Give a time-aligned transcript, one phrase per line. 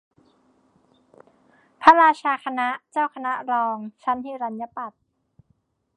[1.81, 4.93] พระราชาคณะ เจ้าคณะรอง ชั้นหิรัณยปัฏ